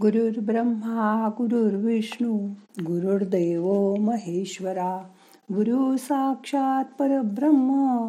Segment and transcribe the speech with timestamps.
[0.00, 2.48] गुरुर् ब्रह्मा गुरुर्विष्णू
[2.80, 5.08] गुरुर्देव महेश्वरा
[5.54, 8.08] गुरु साक्षात परब्रह्म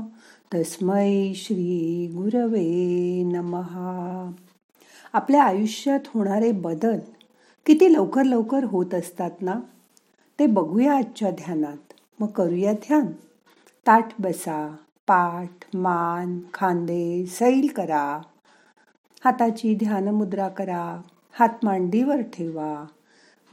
[0.53, 4.31] तस्मै श्री गुरवे नमहा
[5.13, 6.99] आपल्या आयुष्यात होणारे बदल
[7.65, 9.53] किती लवकर लवकर होत असतात ना?
[10.39, 11.93] ते बघूया आजच्या ध्यानात.
[12.19, 13.05] मग करूया ध्यान.
[13.87, 14.75] ताठ बसा
[15.07, 18.21] पाठ मान खांदे सैल करा.
[19.25, 21.01] हाताची ध्यान मुद्रा करा.
[21.39, 22.85] हात मांडीवर ठेवा.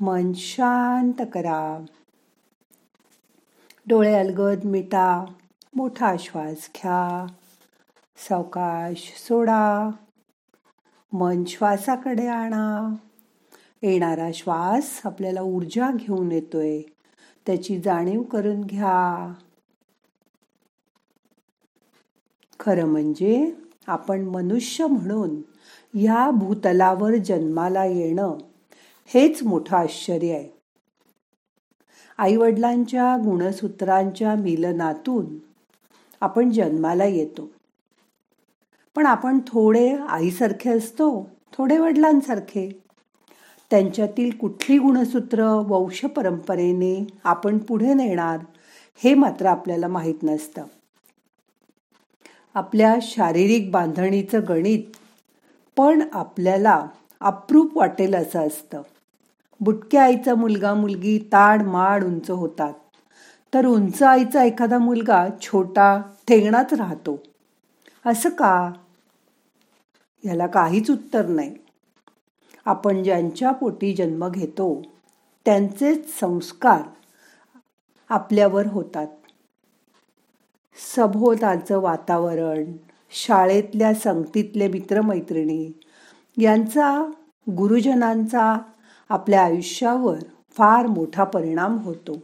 [0.01, 1.85] मन शांत करा.
[3.89, 5.25] डोळे अलगद मिटा.
[5.75, 7.27] मोठा श्वास घ्या.
[8.17, 9.91] सावकाश सोडा.
[11.13, 12.95] मन श्वासाकडे आणा.
[13.83, 16.81] येणारा श्वास आपल्याला ऊर्जा घेऊन येतोय.
[17.47, 19.35] त्याची जाणीव करून घ्या.
[22.61, 23.55] खरं म्हणजे
[23.87, 25.54] आपण मनुष्य म्हणून
[25.95, 28.39] या भूतलावर जन्माला येणं
[29.07, 30.49] हेच मोठं आश्चर्य आहे.
[32.19, 35.27] आईवडिलांच्या गुणसूत्रांच्या मिलनातून
[36.21, 37.51] आपण जन्माला येतो.
[38.95, 42.83] पण आपण थोडे आईसारखे असतो थोडे वडिलांसारखे.
[43.71, 48.39] त्यांच्यातील कुठली गुणसूत्र वंश परंपरेने आपण पुढे नेणार
[48.97, 50.65] हे मात्र आपल्याला माहीत नसतं.
[52.55, 54.97] आपल्या शारीरिक बांधणीचं गणित
[55.77, 56.87] पण आपल्याला
[57.21, 58.83] अप्रूप वाटेल असं असतं.
[59.61, 62.73] बुटक्या आईचा मुलगा मुलगी ताड माड उंच होतात.
[63.55, 67.23] तर उंच आईचा एखादा मुलगा छोटा ठेंगणाच राहतो.
[68.07, 68.73] असं का?
[70.25, 71.55] याला काहीच उत्तर नाही.
[72.65, 74.83] आपण ज्यांच्या पोटी जन्म घेतो
[75.45, 76.83] त्यांचेच संस्कार
[78.09, 79.07] आपल्यावर होतात.
[80.97, 82.65] सभोवतालचं वातावरण
[83.17, 85.81] शाळेतल्या संगतीतले मित्रमैत्रिणी
[86.39, 87.11] यांचा
[87.51, 88.59] गुरुजनांचा
[89.09, 90.19] आपल्या आयुष्यावर
[90.57, 92.23] फार मोठा परिणाम होतो.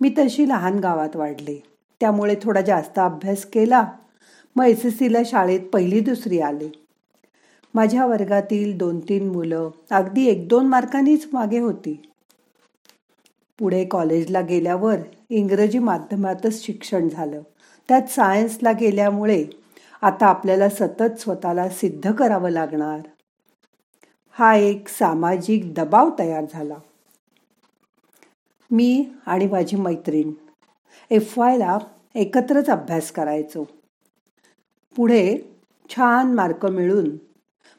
[0.00, 1.62] मी तशी लहान गावात वाढले.
[2.00, 3.86] त्यामुळे थोडा जास्त अभ्यास केला.
[4.56, 6.72] मग एस एस सीला शाळेत पहिली दुसरी आले.
[7.74, 12.02] माझ्या वर्गातील दोन तीन मुलं अगदी एक दोन मार्कांनीच मागे होती.
[13.58, 14.96] पुढे कॉलेजला गेल्यावर
[15.28, 17.42] इंग्रजी माध्यमातच शिक्षण झालं.
[17.88, 19.61] त्यात सायन्सला गेल्यामुळे
[20.02, 23.00] आता आपल्याला सतत स्वतःला सिद्ध करावं लागणार.
[24.30, 26.74] हा एक सामाजिक दबाव तयार झाला.
[28.70, 30.30] मी आणि माझी मैत्रीण
[31.10, 31.78] एफ वायला
[32.14, 33.64] एकत्रच अभ्यास करायचो.
[34.96, 35.38] पुढे
[35.90, 37.16] छान मार्क मिळून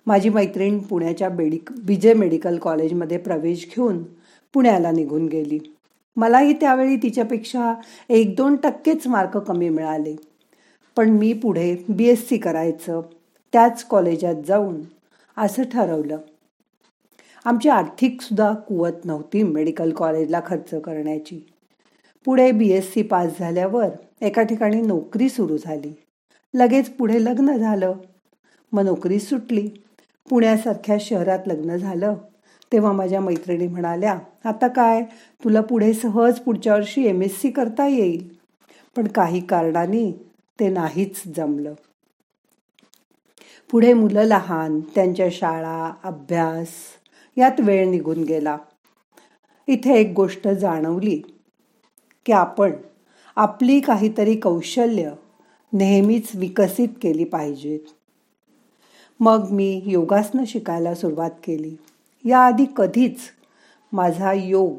[0.06, 4.04] माझी मैत्रीण पुण्याच्या बेडिक विजय मेडिकल कॉलेजमध्ये प्रवेश घेऊन
[4.54, 5.60] पुण्याला निघून गेली.
[6.16, 7.74] मलाही त्यावेळी तिच्यापेक्षा
[8.10, 10.33] एक दोन टक्केच मार्क कमी मिळाले.
[10.96, 13.02] पण मी पुढे बी एस सी करायचं
[13.54, 14.82] त्याच कॉलेजात जाऊन
[15.38, 16.18] असं ठरवलं.
[17.46, 21.54] आमची आर्थिकसुद्धा कुवत नव्हती मेडिकल कॉलेजला खर्च करण्याची.
[22.26, 23.88] पुढे बी एस सी पास झाल्यावर
[24.22, 25.94] एका ठिकाणी नोकरी सुरू झाली.
[26.54, 27.94] लगेच पुढे लग्न झालं.
[28.72, 29.70] मग नोकरी सुटली.
[30.30, 32.16] पुण्यासारख्या शहरात लग्न झालं.
[32.72, 35.04] तेव्हा माझ्या मैत्रिणी म्हणाल्या आता काय?
[35.44, 38.38] तुला पुढे सहज पुढच्या वर्षी एम एस सी करता येईल.
[38.96, 41.74] पण काही कारणाने ते नाहीच जमलं.
[43.72, 46.68] पुढे मुलं लहान त्यांच्या शाळा अभ्यास
[47.38, 48.58] यात वेळ निघून गेला.
[49.68, 51.22] इथे एक गोष्ट जाणवली
[52.26, 52.72] की आपण
[53.36, 55.12] आपली काहीतरी कौशल्य
[55.74, 57.80] नेहमीच विकसित केली पाहिजेत.
[59.20, 61.76] मग मी योगासनं शिकायला सुरुवात केली.
[62.26, 63.20] याआधी कधीच
[63.94, 64.78] माझा योग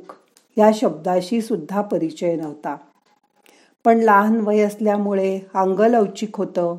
[0.59, 2.77] या शब्दाशी सुद्धा परिचय नव्हता.
[3.85, 6.77] पण लहान वय असल्यामुळे अंग लवचिक होतं.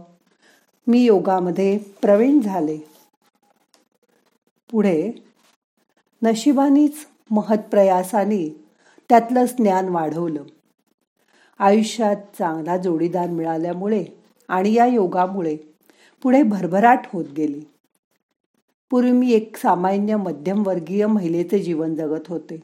[0.87, 2.77] मी योगामध्ये प्रवीण झाले.
[4.71, 5.11] पुढे
[6.23, 8.65] नशिबानीच महत्प्रयासाने
[9.09, 10.43] त्यातलं ज्ञान वाढवलं.
[11.59, 14.05] आयुष्यात चांगला जोडीदार मिळाल्यामुळे
[14.47, 15.57] आणि या योगामुळे
[16.23, 17.61] पुढे भरभराट होत गेली.
[18.89, 22.63] पूर्वी मी एक सामान्य मध्यमवर्गीय महिलेचे जीवन जगत होते.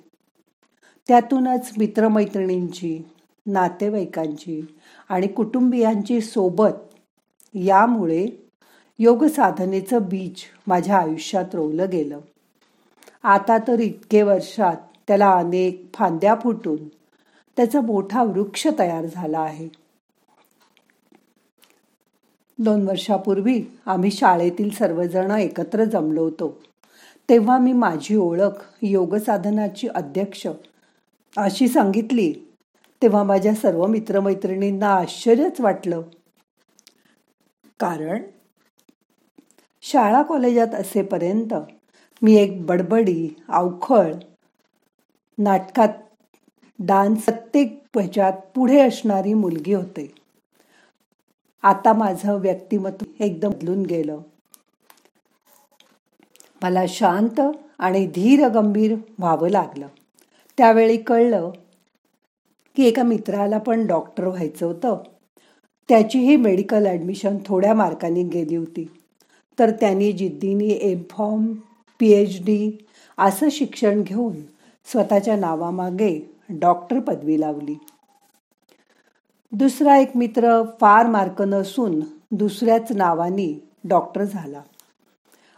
[1.07, 3.01] त्यातूनच मित्रमैत्रिणींची
[3.45, 4.61] नातेवाईकांची
[5.09, 6.95] आणि कुटुंबियांची सोबत
[7.53, 8.27] यामुळे
[8.99, 12.19] योगसाधनेचं बीज माझ्या आयुष्यात रोवलं गेलं.
[13.23, 14.75] आता तर इतके वर्षात
[15.07, 16.87] त्याला अनेक फांद्या फुटून
[17.57, 19.69] त्याचा मोठा वृक्ष तयार झाला आहे.
[22.59, 26.61] दोन वर्षापूर्वी आम्ही शाळेतील सर्वजण एकत्र जमलो होतो.
[27.29, 30.47] तेव्हा मी माझी ओळख योगसाधनाची अध्यक्ष
[31.37, 32.33] अशी सांगितली
[33.01, 36.01] तेव्हा माझ्या सर्व मित्रमैत्रिणींना आश्चर्यच वाटलं.
[37.79, 38.23] कारण
[39.81, 41.53] शाळा कॉलेजात असेपर्यंत
[42.21, 44.13] मी एक बडबडी अवखळ
[45.37, 45.89] नाटकात
[46.79, 50.13] डान्स प्रत्येक ह्याच्यात पुढे असणारी मुलगी होते.
[51.63, 54.19] आता माझं व्यक्तिमत्व एकदम बदलून गेलं.
[56.61, 57.41] मला शांत
[57.79, 59.87] आणि धीर गंभीर व्हावं लागलं.
[60.57, 61.51] त्यावेळी कळलं
[62.75, 64.97] की एका मित्राला पण डॉक्टर व्हायचं होतं.
[65.89, 68.89] त्याचीही मेडिकल ॲडमिशन थोड्या मार्कांनी गेली होती.
[69.59, 71.53] तर त्यांनी जिद्दीने M form
[71.99, 72.85] P H D
[73.17, 74.35] असं शिक्षण घेऊन
[74.85, 77.75] स्वतःच्या नावामागे डॉक्टर पदवी लावली.
[79.51, 81.99] दुसरा एक मित्र फार मार्क नसून
[82.31, 83.53] दुसऱ्याच नावानी
[83.83, 84.61] डॉक्टर झाला.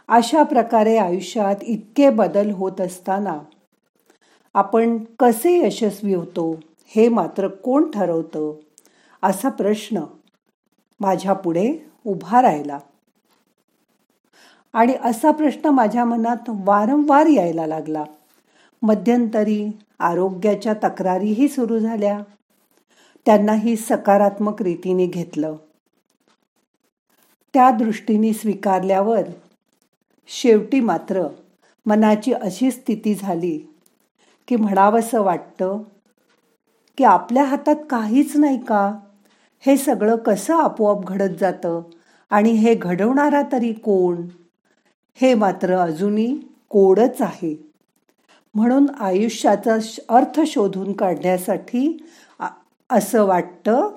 [0.08, 3.38] अशा प्रकारे आयुष्यात इतके बदल होत असताना
[4.54, 6.60] आपण कसे यशस्वी होतो?
[6.84, 8.52] हे मात्र कोण ठरवतं?
[9.22, 10.00] असा प्रश्न
[11.00, 11.74] माझ्या पुढे
[12.06, 12.78] उभा राहिला.
[14.72, 18.04] आणि असा प्रश्न माझ्या मनात वारंवार यायला लागला.
[18.82, 22.20] मध्यंतरी आरोग्याच्या तक्रारीही सुरू झाल्या.
[23.26, 25.56] त्यांनाही सकारात्मक रीतीने घेतलं.
[27.54, 29.22] त्या दृष्टीने स्वीकारल्यावर
[30.26, 31.26] शेवटी मात्र
[31.86, 33.58] मनाची अशी स्थिती झाली
[34.48, 35.78] की म्हणावंसं वाटतं
[36.98, 38.98] की आपल्या हातात काहीच नाही का?
[39.60, 41.82] हे सगळं कसं आपोआप घडत जातं?
[42.30, 44.26] आणि हे घडवणारा तरी कोण?
[45.14, 46.34] हे मात्र अजूनही
[46.68, 47.70] कोडच आहे.
[48.54, 49.76] म्हणून आयुष्याचा
[50.08, 52.06] अर्थ शोधून काढण्यासाठी
[52.90, 53.90] असं वाटतं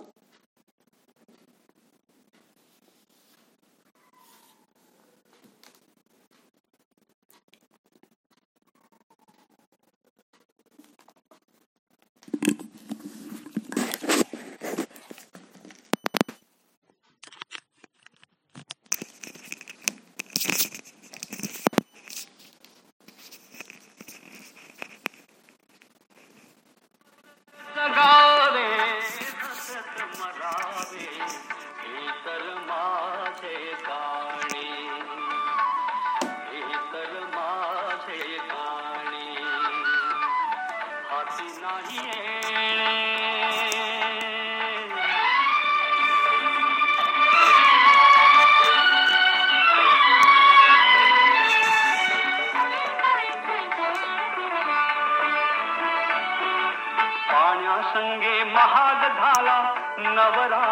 [60.17, 60.65] नवरा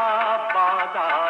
[0.54, 1.23] बाजारात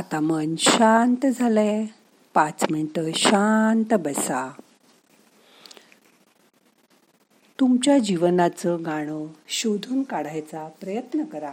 [0.00, 1.86] आता मन शांत झालंय.
[2.34, 4.52] पाच मिनटं शांत बसा.
[7.60, 11.52] तुमच्या जीवनाचं गाणं शोधून काढायचा प्रयत्न करा.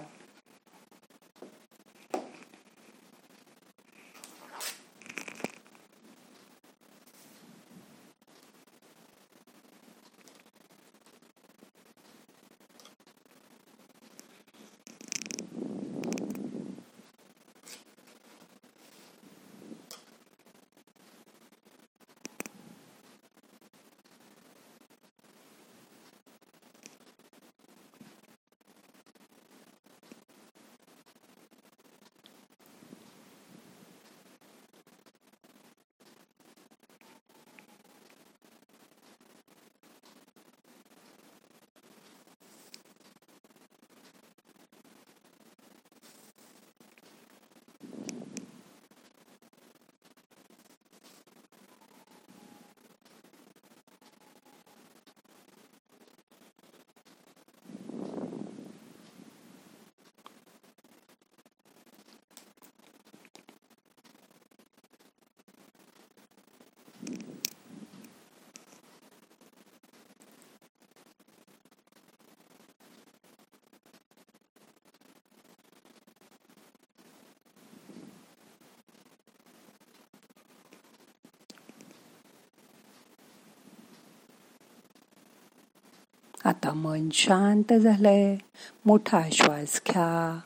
[86.48, 88.38] आता मन शांत झालंय.
[88.86, 90.40] मोठा श्वास घ्या.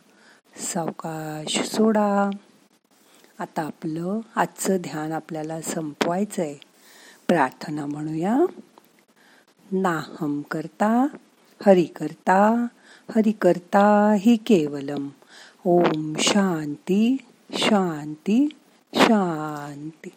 [0.55, 2.29] सावकाश सोडा.
[3.39, 6.58] आता आपलं आजचं ध्यान आपल्याला संपवायचं आहे
[7.27, 8.38] प्रार्थना म्हणूया.
[9.72, 11.08] नाहम करता
[11.65, 12.67] हरि करता
[13.15, 15.10] हरि करता हि केवलम.
[15.65, 17.17] ओम शांती
[17.53, 18.50] शांती
[18.93, 20.10] शांती.